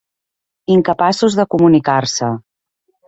Incapaços 0.75 1.37
de 1.41 1.47
comunicar-se. 1.57 2.31